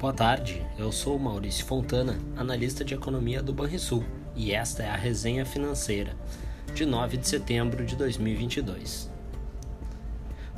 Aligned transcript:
Boa 0.00 0.14
tarde, 0.14 0.66
eu 0.78 0.90
sou 0.90 1.18
Maurício 1.18 1.62
Fontana, 1.66 2.18
analista 2.34 2.82
de 2.82 2.94
economia 2.94 3.42
do 3.42 3.52
Banrisul, 3.52 4.02
e 4.34 4.50
esta 4.50 4.82
é 4.82 4.88
a 4.88 4.96
resenha 4.96 5.44
financeira 5.44 6.16
de 6.74 6.86
9 6.86 7.18
de 7.18 7.28
setembro 7.28 7.84
de 7.84 7.94
2022. 7.96 9.10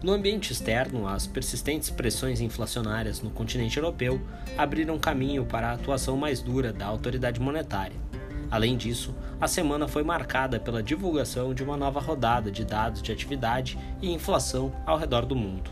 No 0.00 0.12
ambiente 0.12 0.52
externo, 0.52 1.08
as 1.08 1.26
persistentes 1.26 1.90
pressões 1.90 2.40
inflacionárias 2.40 3.20
no 3.20 3.30
continente 3.30 3.78
europeu 3.78 4.20
abriram 4.56 4.96
caminho 4.96 5.44
para 5.44 5.70
a 5.70 5.72
atuação 5.72 6.16
mais 6.16 6.40
dura 6.40 6.72
da 6.72 6.86
autoridade 6.86 7.40
monetária. 7.40 7.96
Além 8.48 8.76
disso, 8.76 9.12
a 9.40 9.48
semana 9.48 9.88
foi 9.88 10.04
marcada 10.04 10.60
pela 10.60 10.84
divulgação 10.84 11.52
de 11.52 11.64
uma 11.64 11.76
nova 11.76 11.98
rodada 11.98 12.48
de 12.48 12.64
dados 12.64 13.02
de 13.02 13.10
atividade 13.10 13.76
e 14.00 14.12
inflação 14.12 14.72
ao 14.86 14.96
redor 14.96 15.26
do 15.26 15.34
mundo. 15.34 15.68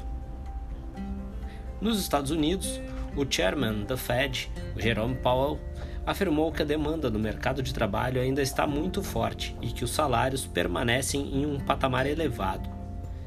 Nos 1.80 2.00
Estados 2.00 2.32
Unidos, 2.32 2.80
o 3.16 3.27
chairman 3.28 3.84
da 3.84 3.96
Fed, 3.96 4.50
Jerome 4.77 5.14
Powell, 5.16 5.59
afirmou 6.06 6.50
que 6.50 6.62
a 6.62 6.64
demanda 6.64 7.10
no 7.10 7.19
mercado 7.19 7.62
de 7.62 7.74
trabalho 7.74 8.20
ainda 8.20 8.42
está 8.42 8.66
muito 8.66 9.02
forte 9.02 9.56
e 9.60 9.69
que 9.69 9.84
os 9.84 9.91
salários 9.91 10.46
permanecem 10.46 11.20
em 11.34 11.46
um 11.46 11.59
patamar 11.60 12.06
elevado. 12.06 12.69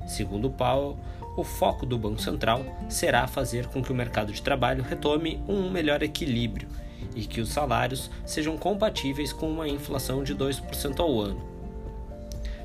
Segundo 0.07 0.49
Powell, 0.49 0.97
o 1.37 1.43
foco 1.43 1.85
do 1.85 1.97
Banco 1.97 2.21
Central 2.21 2.63
será 2.89 3.27
fazer 3.27 3.67
com 3.67 3.81
que 3.81 3.91
o 3.91 3.95
mercado 3.95 4.31
de 4.31 4.41
trabalho 4.41 4.83
retome 4.83 5.41
um 5.47 5.69
melhor 5.69 6.03
equilíbrio 6.03 6.67
e 7.15 7.25
que 7.25 7.41
os 7.41 7.49
salários 7.49 8.09
sejam 8.25 8.57
compatíveis 8.57 9.31
com 9.31 9.49
uma 9.49 9.67
inflação 9.67 10.23
de 10.23 10.35
2% 10.35 10.99
ao 10.99 11.19
ano. 11.19 11.41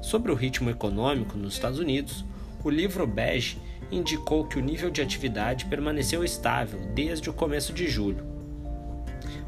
Sobre 0.00 0.32
o 0.32 0.34
ritmo 0.34 0.70
econômico 0.70 1.36
nos 1.36 1.54
Estados 1.54 1.78
Unidos, 1.78 2.24
o 2.62 2.70
livro 2.70 3.06
Bege 3.06 3.58
indicou 3.90 4.46
que 4.46 4.58
o 4.58 4.62
nível 4.62 4.90
de 4.90 5.00
atividade 5.00 5.64
permaneceu 5.66 6.24
estável 6.24 6.80
desde 6.94 7.30
o 7.30 7.32
começo 7.32 7.72
de 7.72 7.88
julho. 7.88 8.24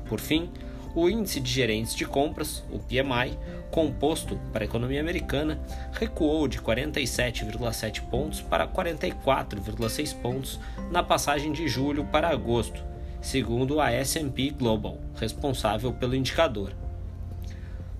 Por 0.06 0.20
fim, 0.20 0.50
o 0.94 1.08
índice 1.08 1.40
de 1.40 1.50
gerentes 1.50 1.94
de 1.94 2.04
compras, 2.04 2.64
o 2.70 2.78
PMI, 2.78 3.38
composto 3.70 4.36
para 4.52 4.64
a 4.64 4.66
economia 4.66 5.00
americana, 5.00 5.60
recuou 5.92 6.48
de 6.48 6.58
47,7 6.58 8.02
pontos 8.02 8.40
para 8.40 8.66
44,6 8.66 10.20
pontos 10.20 10.58
na 10.90 11.02
passagem 11.02 11.52
de 11.52 11.68
julho 11.68 12.04
para 12.06 12.28
agosto, 12.28 12.84
segundo 13.20 13.80
a 13.80 13.92
S&P 13.92 14.50
Global, 14.50 14.98
responsável 15.14 15.92
pelo 15.92 16.16
indicador. 16.16 16.79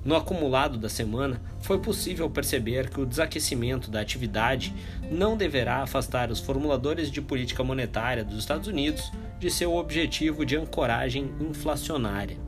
No 0.03 0.17
acumulado 0.17 0.79
da 0.79 0.89
semana, 0.89 1.41
foi 1.61 1.79
possível 1.79 2.31
perceber 2.31 2.89
que 2.89 3.01
o 3.01 3.07
desaquecimento 3.07 3.91
da 3.91 4.01
atividade 4.01 4.75
não 5.11 5.37
deverá 5.37 5.83
afastar 5.83 6.31
os 6.31 6.41
formuladores 6.41 7.11
de 7.11 7.21
política 7.21 7.63
monetária 7.63 8.25
dos 8.25 8.39
Estados 8.39 8.67
Unidos 8.67 9.13
de 9.39 9.51
seu 9.51 9.75
objetivo 9.75 10.47
de 10.47 10.57
ancoragem 10.57 11.31
inflacionária. 11.39 12.39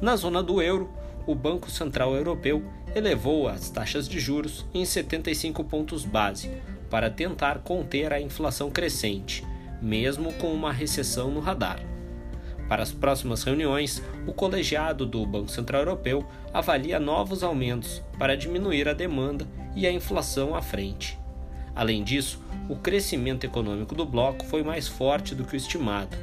Na 0.00 0.16
zona 0.16 0.42
do 0.42 0.62
euro, 0.62 0.90
o 1.26 1.34
Banco 1.34 1.70
Central 1.70 2.14
Europeu 2.14 2.64
elevou 2.94 3.46
as 3.46 3.68
taxas 3.70 4.08
de 4.08 4.18
juros 4.18 4.64
em 4.72 4.84
75 4.84 5.62
pontos 5.64 6.04
base 6.04 6.50
para 6.90 7.10
tentar 7.10 7.60
conter 7.60 8.12
a 8.12 8.20
inflação 8.20 8.70
crescente, 8.70 9.44
mesmo 9.80 10.32
com 10.34 10.52
uma 10.52 10.72
recessão 10.72 11.30
no 11.30 11.40
radar. 11.40 11.91
Para 12.68 12.82
as 12.82 12.92
próximas 12.92 13.42
reuniões, 13.42 14.02
o 14.26 14.32
colegiado 14.32 15.04
do 15.04 15.24
Banco 15.26 15.50
Central 15.50 15.82
Europeu 15.82 16.26
avalia 16.52 16.98
novos 16.98 17.42
aumentos 17.42 18.02
para 18.18 18.36
diminuir 18.36 18.88
a 18.88 18.94
demanda 18.94 19.46
e 19.74 19.86
a 19.86 19.92
inflação 19.92 20.54
à 20.54 20.62
frente. 20.62 21.18
Além 21.74 22.02
disso, 22.02 22.40
o 22.68 22.76
crescimento 22.76 23.44
econômico 23.44 23.94
do 23.94 24.04
bloco 24.04 24.44
foi 24.44 24.62
mais 24.62 24.86
forte 24.86 25.34
do 25.34 25.44
que 25.44 25.54
o 25.54 25.56
estimado. 25.56 26.16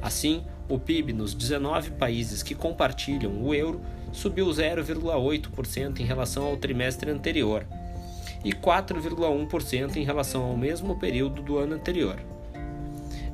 Assim, 0.00 0.44
o 0.68 0.78
PIB 0.78 1.12
nos 1.12 1.34
19 1.34 1.92
países 1.92 2.42
que 2.42 2.54
compartilham 2.54 3.42
o 3.42 3.54
euro 3.54 3.80
subiu 4.12 4.46
0,8% 4.46 6.00
em 6.00 6.04
relação 6.04 6.44
ao 6.44 6.56
trimestre 6.56 7.10
anterior 7.10 7.66
e 8.44 8.52
4,1% 8.52 9.96
em 9.96 10.04
relação 10.04 10.42
ao 10.42 10.56
mesmo 10.56 10.98
período 10.98 11.42
do 11.42 11.58
ano 11.58 11.74
anterior. 11.74 12.18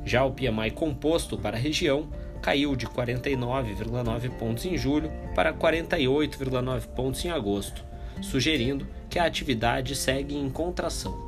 Já 0.07 0.25
o 0.25 0.31
PMI 0.31 0.71
composto 0.71 1.37
para 1.37 1.57
a 1.57 1.61
região 1.61 2.09
caiu 2.41 2.77
de 2.77 2.87
49,9 2.87 4.31
pontos 4.39 4.65
em 4.65 4.79
julho 4.79 5.11
para 5.35 5.53
48,9 5.53 6.87
pontos 6.95 7.25
em 7.25 7.31
agosto, 7.31 7.85
sugerindo 8.23 8.87
que 9.11 9.19
a 9.19 9.25
atividade 9.25 9.97
segue 9.97 10.37
em 10.37 10.49
contração. 10.49 11.27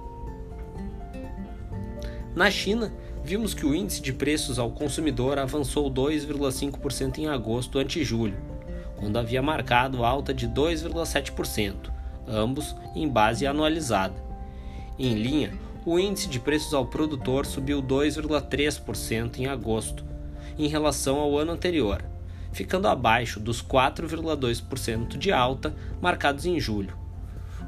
Na 2.36 2.48
China, 2.52 2.92
vimos 3.24 3.52
que 3.52 3.66
o 3.66 3.74
índice 3.74 4.00
de 4.00 4.12
preços 4.12 4.60
ao 4.60 4.70
consumidor 4.70 5.40
avançou 5.40 5.90
2,5% 5.90 7.18
em 7.18 7.26
agosto 7.26 7.80
ante 7.80 8.04
julho, 8.04 8.38
quando 8.96 9.18
havia 9.18 9.42
marcado 9.42 10.04
alta 10.04 10.32
de 10.32 10.48
2,7%, 10.48 11.90
ambos 12.28 12.76
em 12.94 13.08
base 13.08 13.44
anualizada. 13.44 14.22
Em 14.96 15.14
linha, 15.14 15.52
o 15.90 15.98
índice 15.98 16.28
de 16.28 16.38
preços 16.38 16.74
ao 16.74 16.84
produtor 16.84 17.46
subiu 17.46 17.82
2,3% 17.82 19.38
em 19.38 19.46
agosto, 19.46 20.04
em 20.58 20.68
relação 20.68 21.18
ao 21.18 21.38
ano 21.38 21.52
anterior, 21.52 22.04
ficando 22.52 22.86
abaixo 22.86 23.40
dos 23.40 23.62
4,2% 23.62 25.16
de 25.16 25.32
alta 25.32 25.74
marcados 25.98 26.44
em 26.44 26.60
julho. 26.60 26.94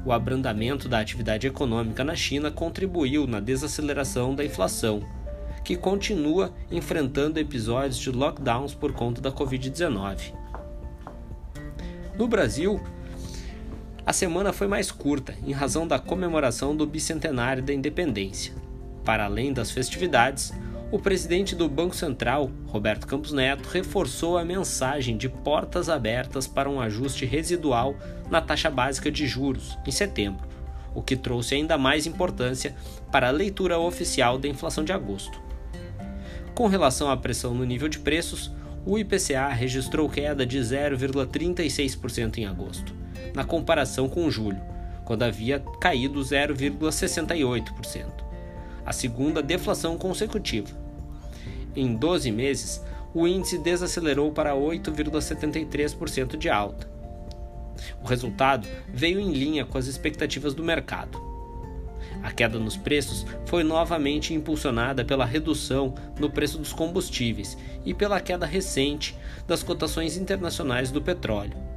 O 0.05 0.11
abrandamento 0.11 0.87
da 0.87 0.99
atividade 0.99 1.47
econômica 1.47 2.03
na 2.03 2.15
China 2.15 2.51
contribuiu 2.51 3.25
na 3.25 3.39
desaceleração 3.39 4.35
da 4.35 4.45
inflação, 4.45 5.01
que 5.63 5.75
continua 5.75 6.53
enfrentando 6.69 7.39
episódios 7.39 7.97
de 7.97 8.11
lockdowns 8.11 8.75
por 8.75 8.93
conta 8.93 9.19
da 9.19 9.31
Covid-19. 9.31 10.31
No 12.15 12.27
Brasil, 12.27 12.79
a 14.03 14.11
semana 14.11 14.51
foi 14.51 14.67
mais 14.67 14.91
curta 14.91 15.35
em 15.45 15.51
razão 15.51 15.87
da 15.87 15.99
comemoração 15.99 16.75
do 16.75 16.87
bicentenário 16.87 17.61
da 17.61 17.71
independência. 17.71 18.53
Para 19.05 19.25
além 19.25 19.53
das 19.53 19.69
festividades, 19.69 20.51
o 20.91 20.97
presidente 20.97 21.55
do 21.55 21.69
Banco 21.69 21.95
Central, 21.95 22.51
Roberto 22.67 23.05
Campos 23.05 23.31
Neto, 23.31 23.69
reforçou 23.69 24.37
a 24.37 24.43
mensagem 24.43 25.15
de 25.17 25.29
portas 25.29 25.87
abertas 25.87 26.47
para 26.47 26.69
um 26.69 26.81
ajuste 26.81 27.25
residual 27.25 27.95
na 28.29 28.41
taxa 28.41 28.69
básica 28.69 29.11
de 29.11 29.27
juros 29.27 29.77
em 29.85 29.91
setembro, 29.91 30.47
o 30.95 31.01
que 31.01 31.15
trouxe 31.15 31.55
ainda 31.55 31.77
mais 31.77 32.07
importância 32.07 32.75
para 33.11 33.27
a 33.27 33.31
leitura 33.31 33.77
oficial 33.77 34.37
da 34.37 34.47
inflação 34.47 34.83
de 34.83 34.91
agosto. 34.91 35.39
Com 36.55 36.67
relação 36.67 37.09
à 37.09 37.15
pressão 37.15 37.53
no 37.53 37.63
nível 37.63 37.87
de 37.87 37.99
preços, 37.99 38.51
o 38.83 38.97
IPCA 38.97 39.47
registrou 39.49 40.09
queda 40.09 40.43
de 40.43 40.57
0,36% 40.57 42.39
em 42.39 42.45
agosto 42.45 43.00
na 43.33 43.43
comparação 43.43 44.07
com 44.09 44.29
julho, 44.29 44.61
quando 45.05 45.23
havia 45.23 45.59
caído 45.79 46.19
0,68%, 46.19 48.05
a 48.85 48.93
segunda 48.93 49.41
deflação 49.41 49.97
consecutiva. 49.97 50.69
Em 51.75 51.95
12 51.95 52.31
meses, 52.31 52.83
o 53.13 53.27
índice 53.27 53.57
desacelerou 53.57 54.31
para 54.31 54.53
8,73% 54.53 56.37
de 56.37 56.49
alta. 56.49 56.89
O 58.03 58.07
resultado 58.07 58.67
veio 58.93 59.19
em 59.19 59.31
linha 59.31 59.65
com 59.65 59.77
as 59.77 59.87
expectativas 59.87 60.53
do 60.53 60.63
mercado. 60.63 61.19
A 62.23 62.31
queda 62.31 62.59
nos 62.59 62.77
preços 62.77 63.25
foi 63.45 63.63
novamente 63.63 64.33
impulsionada 64.33 65.03
pela 65.03 65.25
redução 65.25 65.95
no 66.19 66.29
preço 66.29 66.57
dos 66.57 66.71
combustíveis 66.71 67.57
e 67.83 67.93
pela 67.93 68.19
queda 68.19 68.45
recente 68.45 69.17
das 69.47 69.63
cotações 69.63 70.17
internacionais 70.17 70.91
do 70.91 71.01
petróleo. 71.01 71.70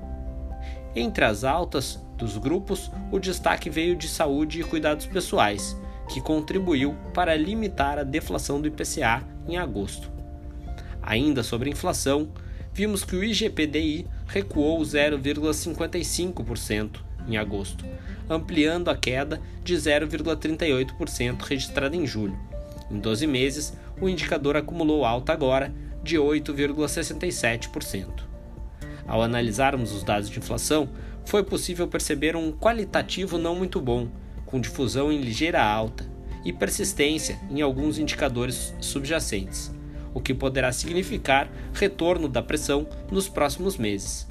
Entre 0.97 1.25
as 1.25 1.43
altas 1.43 1.99
dos 2.17 2.39
grupos, 2.39 2.89
o 3.11 3.19
destaque 3.19 3.69
veio 3.69 3.97
de 3.97 4.07
saúde 4.07 4.61
e 4.61 4.65
cuidados 4.65 5.07
pessoais, 5.07 5.77
que 6.09 6.21
contribuiu 6.21 6.95
para 7.13 7.37
limitar 7.37 7.99
a 7.99 8.05
deflação 8.05 8.61
do 8.61 8.69
IPCA 8.69 9.25
em 9.49 9.57
agosto. 9.57 10.13
Ainda 11.03 11.43
sobre 11.43 11.71
inflação, 11.71 12.29
vimos 12.73 13.03
que 13.05 13.17
o 13.17 13.25
IGPDI 13.25 14.07
recuou 14.27 14.81
0,55% 14.81 17.01
em 17.27 17.37
agosto, 17.37 17.85
ampliando 18.29 18.89
a 18.89 18.97
queda 18.97 19.41
de 19.63 19.75
0,38% 19.75 21.43
registrada 21.43 21.97
em 21.97 22.07
julho. 22.07 22.39
Em 22.91 22.99
12 22.99 23.27
meses, 23.27 23.75
o 24.01 24.09
indicador 24.09 24.57
acumulou 24.57 25.05
alta 25.05 25.33
agora 25.33 25.75
de 26.03 26.17
8,67%. 26.17 28.34
Ao 29.07 29.23
analisarmos 29.23 29.93
os 29.93 30.03
dados 30.03 30.31
de 30.31 30.39
inflação, 30.39 30.89
foi 31.25 31.43
possível 31.43 31.87
perceber 31.89 32.37
um 32.37 32.53
qualitativo 32.53 33.39
não 33.39 33.55
muito 33.55 33.81
bom, 33.81 34.09
com 34.47 34.61
difusão 34.61 35.11
em 35.11 35.21
ligeira 35.21 35.63
alta 35.63 36.05
e 36.45 36.53
persistência 36.53 37.39
em 37.51 37.63
alguns 37.63 37.99
indicadores 37.99 38.75
subjacentes, 38.81 39.75
o 40.13 40.21
que 40.21 40.35
poderá 40.35 40.71
significar 40.73 41.51
retorno 41.73 42.29
da 42.29 42.43
pressão 42.43 42.87
nos 43.11 43.29
próximos 43.29 43.77
meses, 43.77 44.27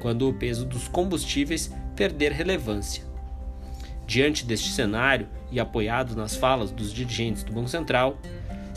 quando 0.00 0.28
o 0.28 0.32
peso 0.32 0.64
dos 0.64 0.88
combustíveis 0.88 1.72
perder 1.94 2.32
relevância. 2.32 3.04
Diante 4.06 4.44
deste 4.44 4.70
cenário 4.70 5.28
e 5.50 5.60
apoiado 5.60 6.16
nas 6.16 6.34
falas 6.34 6.70
dos 6.70 6.92
dirigentes 6.92 7.42
do 7.42 7.52
Banco 7.52 7.68
Central, 7.68 8.18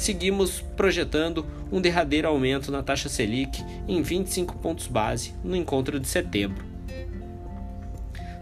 seguimos 0.01 0.61
projetando 0.75 1.45
um 1.71 1.79
derradeiro 1.79 2.27
aumento 2.27 2.71
na 2.71 2.81
taxa 2.81 3.07
Selic 3.07 3.63
em 3.87 4.01
25 4.01 4.57
pontos 4.57 4.87
base 4.87 5.35
no 5.43 5.55
encontro 5.55 5.99
de 5.99 6.07
setembro. 6.07 6.65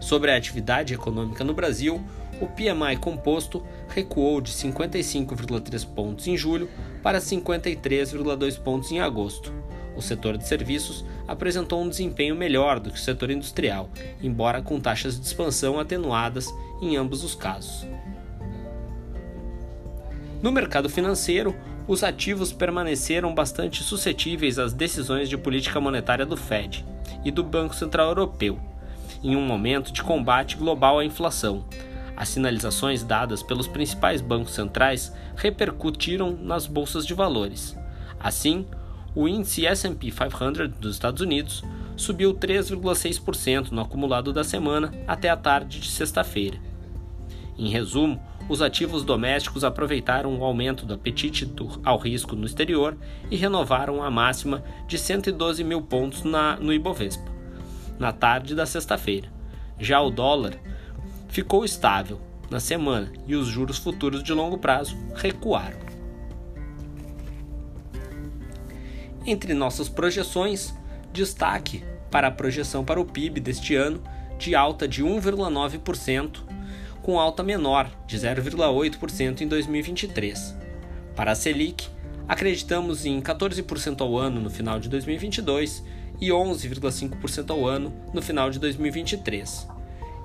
Sobre 0.00 0.32
a 0.32 0.36
atividade 0.36 0.94
econômica 0.94 1.44
no 1.44 1.52
Brasil, 1.52 2.02
o 2.40 2.46
PMI 2.46 2.96
composto 2.98 3.62
recuou 3.88 4.40
de 4.40 4.50
55,3 4.52 5.86
pontos 5.86 6.26
em 6.26 6.34
julho 6.34 6.70
para 7.02 7.18
53,2 7.18 8.58
pontos 8.58 8.90
em 8.90 9.00
agosto. 9.00 9.52
O 9.94 10.00
setor 10.00 10.38
de 10.38 10.48
serviços 10.48 11.04
apresentou 11.28 11.82
um 11.82 11.90
desempenho 11.90 12.34
melhor 12.34 12.80
do 12.80 12.90
que 12.90 12.96
o 12.96 13.02
setor 13.02 13.30
industrial, 13.30 13.90
embora 14.22 14.62
com 14.62 14.80
taxas 14.80 15.20
de 15.20 15.26
expansão 15.26 15.78
atenuadas 15.78 16.46
em 16.80 16.96
ambos 16.96 17.22
os 17.22 17.34
casos. 17.34 17.86
No 20.42 20.50
mercado 20.50 20.88
financeiro, 20.88 21.54
os 21.86 22.02
ativos 22.02 22.50
permaneceram 22.50 23.34
bastante 23.34 23.82
suscetíveis 23.82 24.58
às 24.58 24.72
decisões 24.72 25.28
de 25.28 25.36
política 25.36 25.78
monetária 25.80 26.24
do 26.24 26.36
Fed 26.36 26.84
e 27.22 27.30
do 27.30 27.44
Banco 27.44 27.74
Central 27.74 28.08
Europeu, 28.08 28.58
em 29.22 29.36
um 29.36 29.42
momento 29.42 29.92
de 29.92 30.02
combate 30.02 30.56
global 30.56 30.98
à 30.98 31.04
inflação. 31.04 31.64
As 32.16 32.30
sinalizações 32.30 33.02
dadas 33.02 33.42
pelos 33.42 33.66
principais 33.66 34.22
bancos 34.22 34.54
centrais 34.54 35.12
repercutiram 35.36 36.32
nas 36.32 36.66
bolsas 36.66 37.06
de 37.06 37.12
valores. 37.12 37.76
Assim, 38.18 38.66
o 39.14 39.28
índice 39.28 39.66
S&P 39.66 40.10
500 40.10 40.70
dos 40.78 40.94
Estados 40.94 41.20
Unidos 41.20 41.62
subiu 41.96 42.32
3,6% 42.32 43.72
no 43.72 43.82
acumulado 43.82 44.32
da 44.32 44.42
semana 44.42 44.90
até 45.06 45.28
a 45.28 45.36
tarde 45.36 45.80
de 45.80 45.90
sexta-feira. 45.90 46.58
Em 47.58 47.68
resumo, 47.68 48.22
os 48.50 48.60
ativos 48.60 49.04
domésticos 49.04 49.62
aproveitaram 49.62 50.36
o 50.36 50.42
aumento 50.42 50.84
do 50.84 50.92
apetite 50.92 51.48
ao 51.84 51.96
risco 51.96 52.34
no 52.34 52.44
exterior 52.44 52.98
e 53.30 53.36
renovaram 53.36 54.02
a 54.02 54.10
máxima 54.10 54.64
de 54.88 54.98
112 54.98 55.62
mil 55.62 55.80
pontos 55.80 56.24
na, 56.24 56.56
no 56.56 56.72
Ibovespa, 56.72 57.30
na 57.96 58.12
tarde 58.12 58.56
da 58.56 58.66
sexta-feira. 58.66 59.32
Já 59.78 60.00
o 60.00 60.10
dólar 60.10 60.54
ficou 61.28 61.64
estável 61.64 62.20
na 62.50 62.58
semana 62.58 63.12
e 63.24 63.36
os 63.36 63.46
juros 63.46 63.78
futuros 63.78 64.20
de 64.20 64.32
longo 64.32 64.58
prazo 64.58 64.98
recuaram. 65.14 65.78
Entre 69.24 69.54
nossas 69.54 69.88
projeções, 69.88 70.74
destaque 71.12 71.84
para 72.10 72.26
a 72.26 72.32
projeção 72.32 72.84
para 72.84 73.00
o 73.00 73.04
PIB 73.04 73.38
deste 73.38 73.76
ano 73.76 74.02
de 74.40 74.56
alta 74.56 74.88
de 74.88 75.04
1,9% 75.04 76.49
com 77.10 77.18
alta 77.18 77.42
menor, 77.42 77.90
de 78.06 78.16
0,8% 78.16 79.40
em 79.40 79.48
2023. 79.48 80.54
Para 81.16 81.32
a 81.32 81.34
Selic, 81.34 81.88
acreditamos 82.28 83.04
em 83.04 83.20
14% 83.20 84.00
ao 84.00 84.16
ano 84.16 84.40
no 84.40 84.48
final 84.48 84.78
de 84.78 84.88
2022 84.88 85.82
e 86.20 86.28
11,5% 86.28 87.50
ao 87.50 87.66
ano 87.66 87.92
no 88.14 88.22
final 88.22 88.48
de 88.48 88.60
2023. 88.60 89.66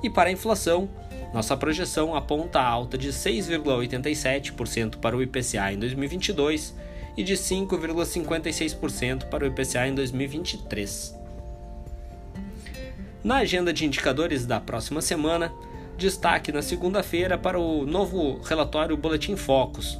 E 0.03 0.11
para 0.11 0.29
a 0.29 0.31
inflação, 0.31 0.87
nossa 1.33 1.57
projeção 1.57 2.13
aponta 2.13 2.59
a 2.59 2.67
alta 2.67 2.99
de 2.99 3.09
6,87% 3.09 4.97
para 4.97 5.17
o 5.17 5.23
IPCA 5.23 5.73
em 5.73 5.79
2022 5.79 6.75
e 7.17 7.23
de 7.23 7.33
5,56% 7.33 9.23
para 9.25 9.43
o 9.43 9.47
IPCA 9.47 9.87
em 9.87 9.95
2023. 9.95 11.15
Na 13.23 13.37
agenda 13.37 13.73
de 13.73 13.87
indicadores 13.87 14.45
da 14.45 14.59
próxima 14.59 15.01
semana, 15.01 15.51
destaque 15.97 16.51
na 16.51 16.61
segunda-feira 16.61 17.37
para 17.37 17.59
o 17.59 17.85
novo 17.85 18.39
relatório 18.43 18.97
Boletim 18.97 19.35
Focus, 19.35 19.99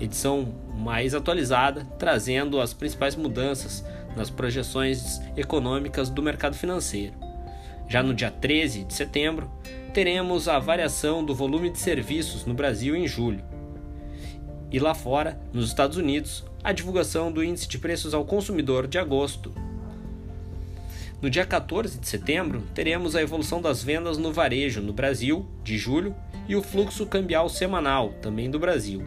edição 0.00 0.54
mais 0.76 1.14
atualizada, 1.14 1.84
trazendo 1.98 2.60
as 2.60 2.72
principais 2.72 3.16
mudanças 3.16 3.84
nas 4.16 4.30
projeções 4.30 5.20
econômicas 5.36 6.08
do 6.08 6.22
mercado 6.22 6.56
financeiro. 6.56 7.14
Já 7.88 8.02
no 8.02 8.14
dia 8.14 8.30
13 8.30 8.84
de 8.84 8.94
setembro, 8.94 9.50
teremos 9.92 10.46
a 10.46 10.58
variação 10.58 11.24
do 11.24 11.34
volume 11.34 11.70
de 11.70 11.78
serviços 11.78 12.46
no 12.46 12.54
Brasil 12.54 12.94
em 12.94 13.06
julho. 13.06 13.44
E 14.70 14.78
lá 14.78 14.94
fora, 14.94 15.40
nos 15.52 15.66
Estados 15.66 15.96
Unidos, 15.96 16.44
a 16.62 16.72
divulgação 16.72 17.32
do 17.32 17.42
índice 17.42 17.68
de 17.68 17.78
preços 17.78 18.14
ao 18.14 18.24
consumidor 18.24 18.86
de 18.86 18.98
agosto, 18.98 19.52
no 21.22 21.28
dia 21.28 21.44
14 21.44 21.98
de 21.98 22.08
setembro, 22.08 22.62
teremos 22.74 23.14
a 23.14 23.20
evolução 23.20 23.60
das 23.60 23.82
vendas 23.82 24.16
no 24.16 24.32
varejo 24.32 24.80
no 24.80 24.92
Brasil, 24.92 25.46
de 25.62 25.76
julho, 25.76 26.14
e 26.48 26.56
o 26.56 26.62
fluxo 26.62 27.04
cambial 27.04 27.48
semanal, 27.50 28.14
também 28.22 28.50
do 28.50 28.58
Brasil. 28.58 29.02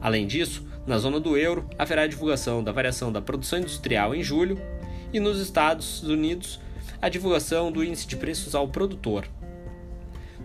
Além 0.00 0.26
disso, 0.26 0.66
na 0.86 0.98
zona 0.98 1.20
do 1.20 1.36
euro, 1.36 1.68
haverá 1.78 2.06
divulgação 2.06 2.64
da 2.64 2.72
variação 2.72 3.12
da 3.12 3.22
produção 3.22 3.60
industrial 3.60 4.12
em 4.12 4.22
julho 4.24 4.60
e 5.12 5.20
nos 5.20 5.40
Estados 5.40 6.02
Unidos, 6.02 6.58
a 7.00 7.08
divulgação 7.08 7.70
do 7.70 7.84
índice 7.84 8.06
de 8.06 8.16
preços 8.16 8.56
ao 8.56 8.66
produtor. 8.66 9.24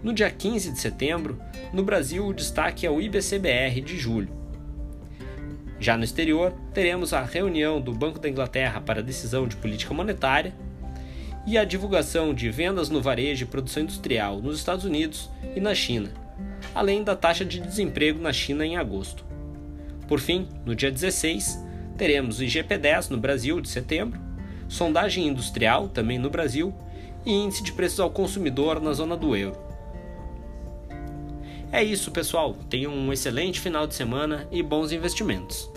No 0.03 0.13
dia 0.13 0.29
15 0.29 0.71
de 0.71 0.79
setembro, 0.79 1.39
no 1.73 1.83
Brasil, 1.83 2.27
o 2.27 2.33
destaque 2.33 2.85
é 2.85 2.91
o 2.91 3.01
IBCBR 3.01 3.81
de 3.81 3.97
julho. 3.97 4.42
Já 5.83 5.97
no 5.97 6.05
exterior, 6.05 6.53
teremos 6.73 7.11
a 7.11 7.21
reunião 7.21 7.81
do 7.81 7.91
Banco 7.91 8.17
da 8.17 8.29
Inglaterra 8.29 8.79
para 8.79 9.03
decisão 9.03 9.45
de 9.45 9.57
política 9.57 9.93
monetária 9.93 10.53
e 11.45 11.57
a 11.57 11.65
divulgação 11.65 12.33
de 12.33 12.49
vendas 12.49 12.89
no 12.89 13.01
varejo 13.01 13.43
e 13.43 13.45
produção 13.45 13.83
industrial 13.83 14.41
nos 14.41 14.57
Estados 14.57 14.85
Unidos 14.85 15.29
e 15.53 15.59
na 15.59 15.75
China, 15.75 16.09
além 16.73 17.03
da 17.03 17.17
taxa 17.17 17.43
de 17.43 17.59
desemprego 17.59 18.21
na 18.21 18.31
China 18.31 18.65
em 18.65 18.77
agosto. 18.77 19.25
Por 20.07 20.21
fim, 20.21 20.47
no 20.65 20.73
dia 20.73 20.89
16, 20.89 21.61
teremos 21.97 22.39
o 22.39 22.43
IGP-10 22.43 23.09
no 23.09 23.17
Brasil 23.17 23.59
de 23.59 23.67
setembro, 23.67 24.17
sondagem 24.69 25.27
industrial 25.27 25.89
também 25.89 26.17
no 26.17 26.29
Brasil 26.29 26.73
e 27.25 27.33
índice 27.33 27.61
de 27.61 27.73
preços 27.73 27.99
ao 27.99 28.09
consumidor 28.09 28.79
na 28.79 28.93
zona 28.93 29.17
do 29.17 29.35
euro. 29.35 29.72
É 31.73 31.83
isso, 31.83 32.11
pessoal. 32.11 32.55
Tenham 32.69 32.93
um 32.93 33.11
excelente 33.11 33.59
final 33.59 33.87
de 33.87 33.95
semana 33.95 34.47
e 34.51 34.61
bons 34.61 34.91
investimentos. 34.91 35.71